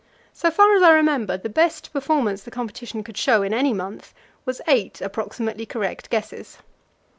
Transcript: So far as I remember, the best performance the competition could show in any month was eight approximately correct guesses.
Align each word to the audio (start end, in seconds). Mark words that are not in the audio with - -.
So 0.33 0.49
far 0.49 0.73
as 0.75 0.81
I 0.81 0.93
remember, 0.93 1.37
the 1.37 1.47
best 1.47 1.93
performance 1.93 2.41
the 2.41 2.49
competition 2.49 3.03
could 3.03 3.17
show 3.17 3.43
in 3.43 3.53
any 3.53 3.71
month 3.71 4.15
was 4.45 4.59
eight 4.67 4.99
approximately 4.99 5.67
correct 5.67 6.09
guesses. 6.09 6.57